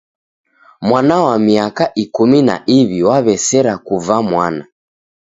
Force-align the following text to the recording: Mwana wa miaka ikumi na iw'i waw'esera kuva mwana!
Mwana 0.81 1.17
wa 1.27 1.35
miaka 1.45 1.85
ikumi 2.03 2.39
na 2.47 2.55
iw'i 2.77 2.99
waw'esera 3.09 3.73
kuva 3.87 4.15
mwana! 4.29 4.63